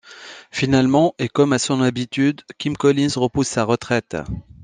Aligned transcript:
Finalement, 0.49 1.13
et 1.19 1.29
comme 1.29 1.53
à 1.53 1.59
son 1.59 1.79
habitude, 1.83 2.41
Kim 2.57 2.75
Collins 2.75 3.11
repousse 3.17 3.49
sa 3.49 3.63
retraite. 3.65 4.15